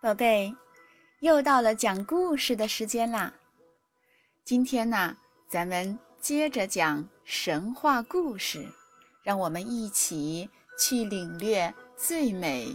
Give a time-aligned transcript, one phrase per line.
[0.00, 0.54] 宝贝，
[1.18, 3.32] 又到了讲故事的时间啦！
[4.44, 5.16] 今天呢，
[5.48, 8.64] 咱们接着讲神话故事，
[9.24, 10.48] 让我们一起
[10.78, 12.72] 去领略最美、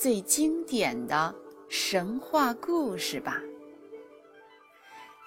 [0.00, 1.34] 最经典的
[1.68, 3.38] 神话故事吧。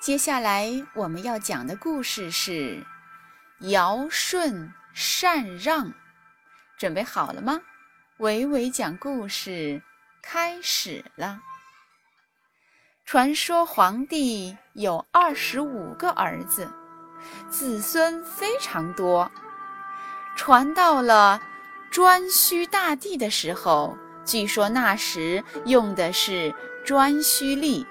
[0.01, 2.83] 接下来我们要讲的故事是
[3.59, 5.93] 尧舜禅让，
[6.75, 7.61] 准备好了吗？
[8.17, 9.79] 伟伟讲故事。
[10.21, 11.39] 开始了。
[13.05, 16.71] 传说皇帝有二十五个儿子，
[17.49, 19.31] 子孙非常多。
[20.35, 21.41] 传到了
[21.91, 26.53] 颛顼大帝的时候，据说那时用的是
[26.85, 27.85] 颛顼历，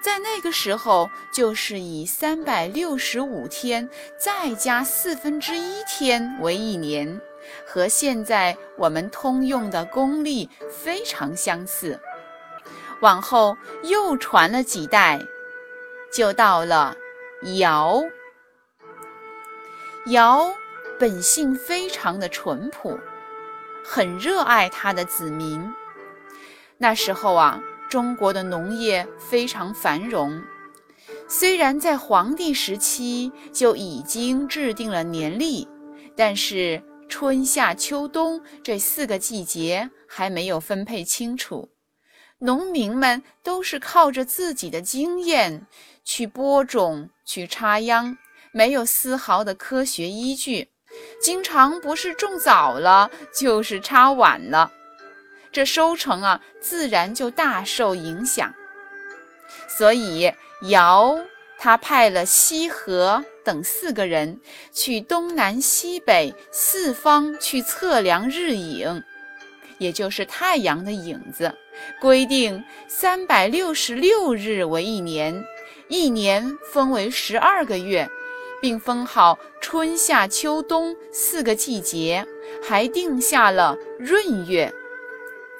[0.00, 7.20] 在那个时候就是以三百六十五天再加四分之一天为一年。
[7.66, 11.98] 和现在我们通用的公历非常相似。
[13.00, 15.18] 往后又传了几代，
[16.12, 16.96] 就到了
[17.56, 18.00] 尧。
[20.06, 20.52] 尧
[21.00, 22.98] 本性非常的淳朴，
[23.84, 25.72] 很热爱他的子民。
[26.78, 30.40] 那时候啊，中国的农业非常繁荣。
[31.28, 35.66] 虽然在黄帝时期就已经制定了年历，
[36.16, 36.80] 但是。
[37.12, 41.68] 春夏秋冬这四个季节还没有分配清楚，
[42.38, 45.66] 农民们都是靠着自己的经验
[46.06, 48.16] 去播种、去插秧，
[48.50, 50.70] 没有丝毫的科学依据，
[51.20, 54.72] 经常不是种早了，就是插晚了，
[55.52, 58.54] 这收成啊，自然就大受影响。
[59.68, 60.32] 所以
[60.70, 61.18] 尧。
[61.64, 64.40] 他派了羲和等四个人
[64.72, 69.04] 去东南西北四方去测量日影，
[69.78, 71.54] 也就是太阳的影子，
[72.00, 75.44] 规定三百六十六日为一年，
[75.86, 78.10] 一年分为十二个月，
[78.60, 82.26] 并分好春夏秋冬四个季节，
[82.60, 84.74] 还定下了闰月。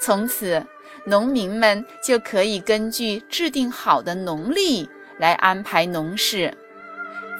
[0.00, 0.66] 从此，
[1.04, 4.88] 农民们就可以根据制定好的农历。
[5.18, 6.52] 来安排农事，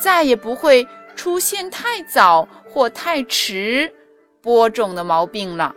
[0.00, 3.92] 再也不会出现太早或太迟
[4.40, 5.74] 播种的毛病了。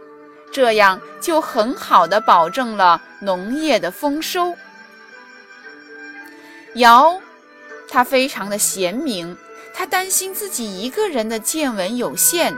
[0.52, 4.56] 这样就很好的保证了农业的丰收。
[6.76, 7.20] 尧，
[7.90, 9.36] 他非常的贤明，
[9.74, 12.56] 他担心自己一个人的见闻有限，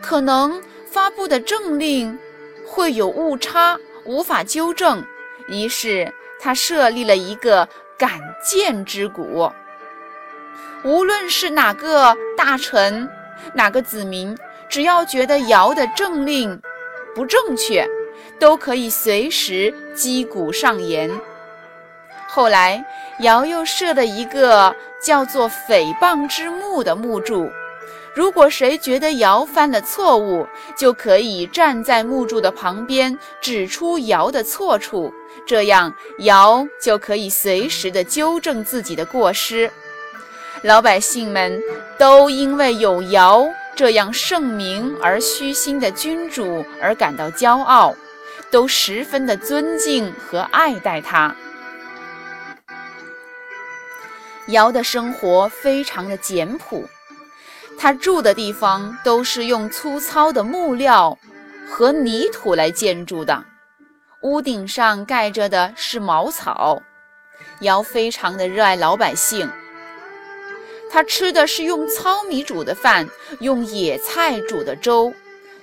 [0.00, 2.18] 可能发布的政令
[2.66, 5.04] 会有误差，无法纠正，
[5.48, 7.68] 于是他设立了一个。
[8.00, 9.52] 敢谏之鼓，
[10.82, 13.06] 无论是哪个大臣、
[13.52, 14.34] 哪个子民，
[14.70, 16.58] 只要觉得尧的政令
[17.14, 17.86] 不正确，
[18.38, 21.10] 都可以随时击鼓上言。
[22.26, 22.82] 后来，
[23.18, 27.50] 尧又设了一个叫做“诽谤之墓”的墓柱。
[28.14, 35.12] 如果谁觉得尧犯了错误，就可以站在木柱的旁边，指出尧的错处，
[35.46, 39.70] 这样尧就可以随时的纠正自己的过失。
[40.62, 41.60] 老百姓们
[41.98, 47.94] 都因为有尧这样圣明而虚心的君主而感到骄傲，
[48.50, 51.34] 都十分的尊敬和爱戴他。
[54.48, 56.88] 尧的生活非常的简朴。
[57.78, 61.18] 他住的地方都是用粗糙的木料
[61.66, 63.42] 和泥土来建筑的，
[64.22, 66.82] 屋顶上盖着的是茅草。
[67.60, 69.50] 尧非常的热爱老百姓，
[70.90, 73.08] 他吃的是用糙米煮的饭，
[73.40, 75.12] 用野菜煮的粥。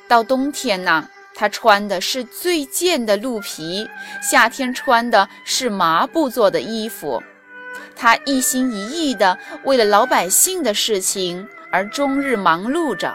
[0.08, 3.90] 到冬天呢，他穿的是最贱的鹿皮，
[4.22, 7.22] 夏天穿的是麻布做的衣服。
[7.96, 11.48] 他一心一意的为了老百姓的事情。
[11.70, 13.14] 而终日忙碌着。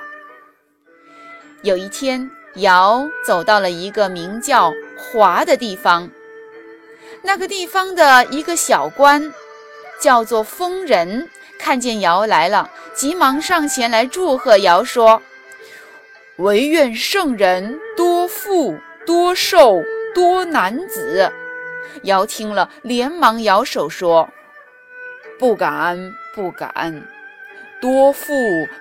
[1.63, 4.71] 有一天，尧走到了一个名叫
[5.03, 6.09] 华的地方。
[7.23, 9.33] 那个地方的一个小官，
[10.01, 11.29] 叫做丰人，
[11.59, 15.23] 看见尧来了，急忙上前来祝贺尧，说
[16.39, 18.77] ：“唯愿圣人多富
[19.07, 19.83] 多寿
[20.15, 21.31] 多男子。”
[22.05, 24.29] 尧听了，连忙摇手说
[25.39, 27.07] ：“不敢，不敢。”
[27.83, 28.33] 多富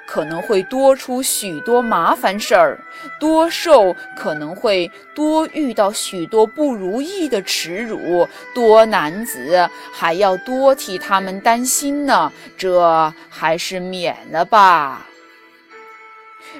[0.05, 2.79] 可能会多出许多麻烦事儿，
[3.19, 15.07] 多受可能会多遇到许多不如意的耻辱，多男子还要多替他们担心呢，这还是免了吧。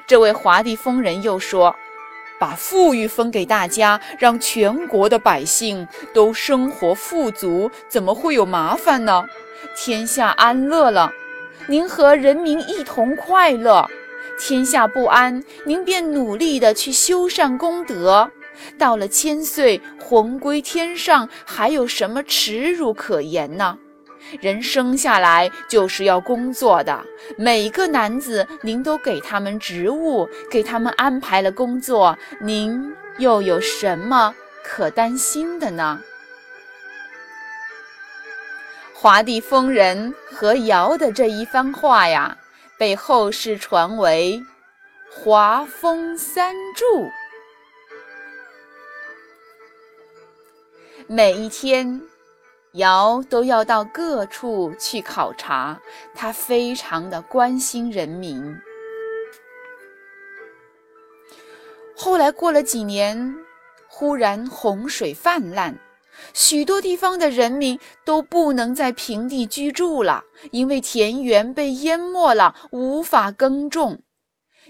[0.08, 1.76] 这位华帝疯人又说
[2.40, 9.24] ：“把富裕分给大家，让全国的百姓都生活富足，怎么会有麻烦呢？
[9.76, 11.12] 天下安乐了，
[11.68, 13.86] 您和人民一同快乐；
[14.38, 18.30] 天下不安，您便努力的去修善功德。
[18.78, 23.78] 到了千岁，魂归天上，还有什么耻辱可言呢？
[24.40, 27.02] 人生下来就是要工作的，
[27.36, 36.00] 每个男子您都给他们职务，给他们安排了工作，您又有什么可担心的呢？
[39.02, 42.38] 华帝封人和尧的这一番话呀，
[42.78, 44.40] 被后世传为
[45.10, 46.84] “华风三柱”。
[51.08, 52.00] 每一天，
[52.74, 55.80] 尧都要到各处去考察，
[56.14, 58.56] 他非常的关心人民。
[61.96, 63.34] 后来过了几年，
[63.88, 65.76] 忽然洪水泛滥，
[66.34, 74.02] 许多地方的人民都不能在平地居住了，因为田园被淹没了，无法耕种。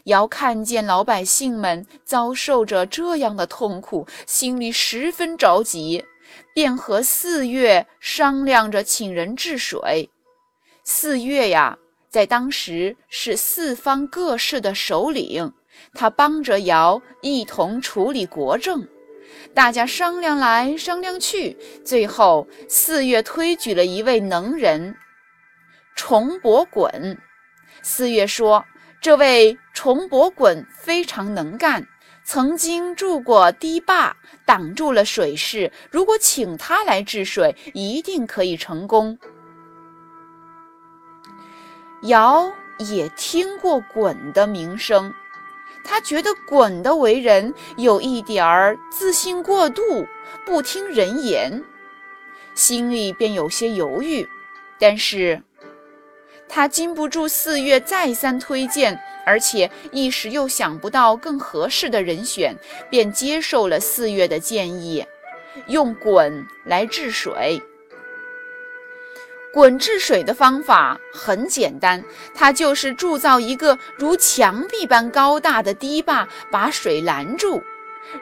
[0.04, 6.04] 尧看见老百姓们遭受着这样的痛苦，心里十分着急。
[6.54, 10.08] 便和四月商量着请人治水。
[10.82, 11.76] 四月呀，
[12.08, 15.52] 在当时是四方各市的首领，
[15.92, 18.88] 他帮着尧一同处理国政。
[19.54, 24.96] 大家商量来商量去，最后四月推举了一位能人
[25.94, 27.18] 重伯滚。
[27.82, 28.64] 四月说
[29.00, 31.86] ：“这位重伯滚非常能干。”
[32.24, 35.72] 曾经筑过堤坝，挡住了水势。
[35.90, 39.18] 如果请他来治水，一定可以成功。
[42.02, 45.12] 尧也听过鲧的名声，
[45.84, 50.06] 他觉得鲧的为人有一点儿自信过度，
[50.44, 51.62] 不听人言，
[52.54, 54.28] 心里便有些犹豫。
[54.78, 55.42] 但是，
[56.48, 59.00] 他禁不住四月再三推荐。
[59.24, 62.56] 而且一时又想不到更合适的人选，
[62.90, 65.06] 便接受了四月的建议，
[65.68, 67.62] 用鲧来治水。
[69.54, 72.02] 鲧治水的方法很简单，
[72.34, 77.62] 它就是铸造一个如墙壁般高大的堤坝，把水拦住，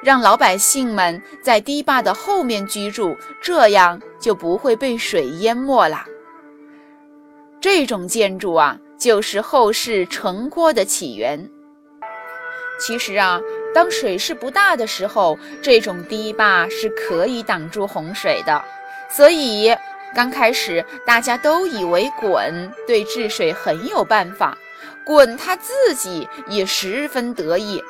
[0.03, 6.05] 让老百姓们在堤坝的后面居住，这样就不会被水淹没了。
[7.61, 8.79] 这种建筑啊。
[9.01, 11.49] 就是后世城郭的起源。
[12.79, 13.41] 其实啊，
[13.75, 18.63] 当水势不大的时候，这种堤坝是可以挡住洪水的。
[19.09, 19.75] 所以
[20.15, 24.57] 刚开始大家都以为鲧对治水很有办法。
[25.07, 27.83] 鲧他自己也十分得意，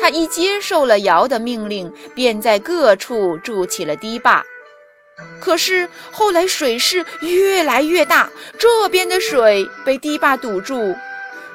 [0.00, 4.42] 他一接受了尧的命令，便在各处筑起了堤坝。
[5.40, 10.96] 可是后来水势越来越大，这边的水被堤坝堵住，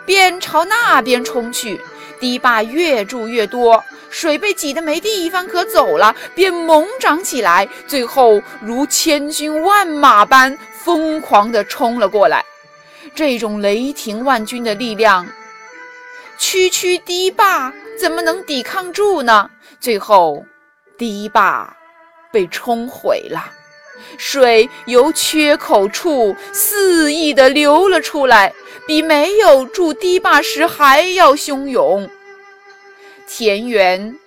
[0.05, 1.81] 便朝那边冲去。
[2.19, 3.83] 堤坝越筑越多，
[4.19, 12.43] 水被挤得没地方可走了，便猛涨起来，最后如千军万马般疯狂地冲了过来。
[13.13, 15.27] 这种雷霆万钧的力量，
[16.39, 19.51] 区区堤坝怎么能抵抗住呢？
[19.79, 20.43] 最后，
[20.97, 21.75] 堤坝。
[22.29, 23.51] 被冲毁了，
[24.17, 28.53] 水由缺口处肆意地流了出来，
[28.85, 32.07] 比没有筑堤坝时还要汹涌。
[33.27, 34.17] 田园、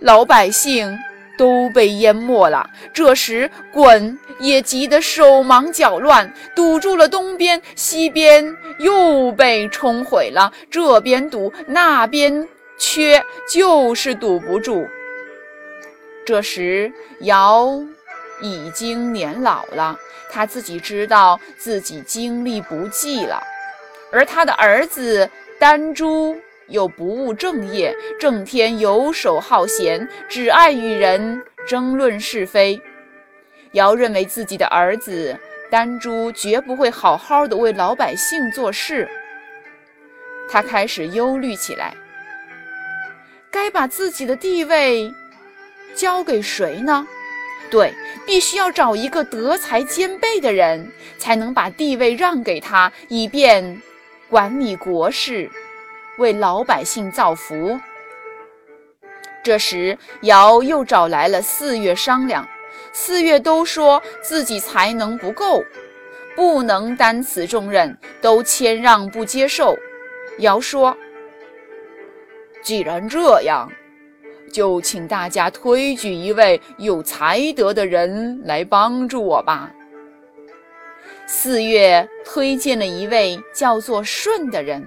[0.00, 0.98] 老百姓
[1.36, 2.68] 都被淹没了。
[2.92, 10.52] 这时，鲧也急得手忙脚乱，堵住了东边，西边又被冲毁了。
[10.70, 12.48] 这边堵，那边
[12.78, 14.86] 缺，就是堵不住。
[16.24, 17.68] 这时，尧
[18.40, 19.98] 已经年老了，
[20.30, 23.42] 他自己知道自己精力不济了，
[24.10, 26.36] 而他的儿子丹朱
[26.72, 32.80] 又不务正业，整天游手好闲，只爱与人争论是非。
[33.72, 35.38] 尧认为自己的儿子
[35.70, 39.08] 丹朱绝不会好好的为老百姓做事，
[40.50, 41.94] 他开始忧虑起来，
[43.50, 45.12] 该把自己的地位。
[45.94, 47.06] 交给谁呢？
[47.70, 47.92] 对，
[48.26, 53.80] 必须要找一个德才兼备的人，才能把地位让给他，以便
[54.30, 55.50] 管理国事，
[56.18, 57.78] 为老百姓造福。
[59.42, 62.48] 这时，尧又找来了四月商量，
[62.92, 65.64] 四月都说自己才能不够，
[66.36, 69.76] 不能担此重任，都谦让不接受。
[70.38, 70.96] 尧说
[72.62, 73.70] ：“既然这样。”
[74.52, 79.72] 就请大家推举一位有才德的人来帮助我吧。
[81.26, 84.86] 四月推荐了一位叫做舜的人。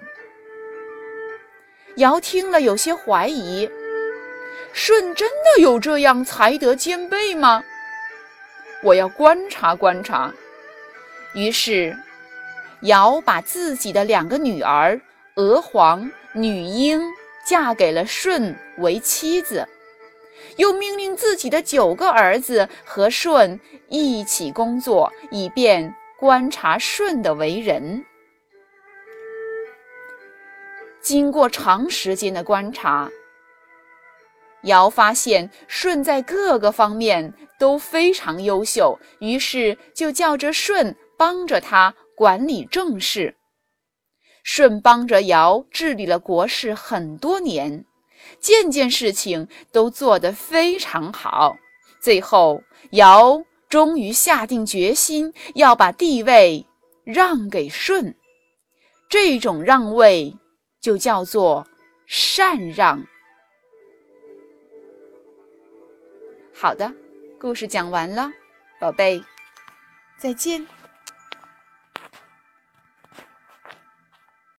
[1.98, 3.70] 尧听了有些怀疑：
[4.74, 7.64] 舜真的有这样才德兼备吗？
[8.84, 10.34] 我要观察观察。
[11.34, 11.98] 于是，
[12.82, 15.00] 尧把自己的两个女儿
[15.36, 17.02] 娥皇、女英
[17.48, 19.66] 嫁给了舜为妻子，
[20.58, 28.04] 又命令自己的九个儿子和舜一起工作，以便观察舜的为人。
[31.06, 33.08] 经过长时间的观察，
[34.64, 43.36] 尧发现舜在各个方面都非常优秀，于是就叫着舜帮着他管理政事。
[44.44, 47.86] 舜帮着尧治理了国事很多年，
[48.40, 51.56] 件件事情都做得非常好。
[52.02, 56.66] 最后，尧终于下定决心要把地位
[57.04, 58.16] 让给舜。
[59.08, 60.36] 这种让位。
[60.86, 61.66] 就叫做
[62.06, 63.04] 禅让。
[66.54, 66.94] 好的，
[67.40, 68.32] 故事讲完了，
[68.80, 69.20] 宝贝，
[70.16, 70.64] 再见。